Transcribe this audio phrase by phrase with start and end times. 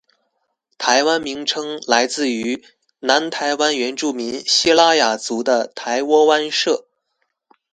[0.79, 2.65] “台湾”名称来自于
[3.01, 6.87] 南台湾原住民西拉雅族的台窝湾社。